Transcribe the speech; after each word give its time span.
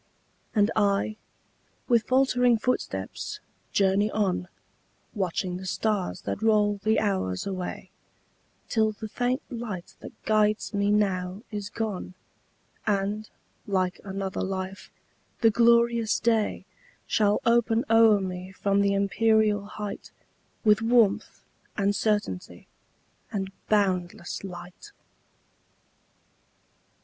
And 0.55 0.71
I, 0.75 1.15
with 1.87 2.07
faltering 2.07 2.57
footsteps, 2.57 3.39
journey 3.71 4.09
on, 4.09 4.47
Watching 5.13 5.57
the 5.57 5.65
stars 5.67 6.21
that 6.21 6.41
roll 6.41 6.79
the 6.83 6.99
hours 6.99 7.45
away, 7.45 7.91
Till 8.67 8.93
the 8.93 9.07
faint 9.07 9.43
light 9.51 9.93
that 9.99 10.19
guides 10.25 10.73
me 10.73 10.89
now 10.89 11.43
is 11.51 11.69
gone, 11.69 12.15
And, 12.87 13.29
like 13.67 14.01
another 14.03 14.41
life, 14.41 14.89
the 15.41 15.51
glorious 15.51 16.19
day 16.19 16.65
Shall 17.05 17.39
open 17.45 17.85
o'er 17.87 18.19
me 18.21 18.53
from 18.53 18.81
the 18.81 18.95
empyreal 18.95 19.65
height, 19.67 20.09
With 20.65 20.81
warmth, 20.81 21.43
and 21.77 21.95
certainty, 21.95 22.65
and 23.31 23.51
boundless 23.69 24.43
light. 24.43 24.93